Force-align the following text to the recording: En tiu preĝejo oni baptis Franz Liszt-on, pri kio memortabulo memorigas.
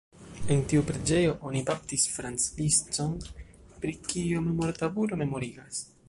En 0.53 0.61
tiu 0.69 0.83
preĝejo 0.85 1.33
oni 1.49 1.59
baptis 1.67 2.05
Franz 2.13 2.45
Liszt-on, 2.61 3.13
pri 3.83 3.93
kio 4.13 4.41
memortabulo 4.47 5.21
memorigas. 5.25 5.83